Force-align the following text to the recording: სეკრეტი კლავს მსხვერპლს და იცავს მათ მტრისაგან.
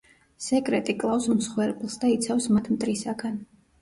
სეკრეტი 0.43 0.95
კლავს 1.03 1.27
მსხვერპლს 1.39 1.99
და 2.05 2.13
იცავს 2.15 2.49
მათ 2.57 2.71
მტრისაგან. 2.77 3.37